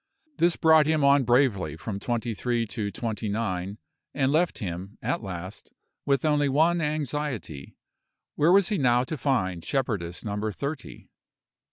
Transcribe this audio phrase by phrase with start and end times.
[0.39, 3.77] This brought him on bravely from twenty three to twenty nine,
[4.15, 5.71] and left him, at last,
[6.07, 7.75] with only one anxiety
[8.33, 11.11] where was he now to find shepherdess number thirty?